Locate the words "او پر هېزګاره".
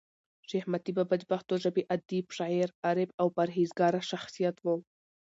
3.21-4.01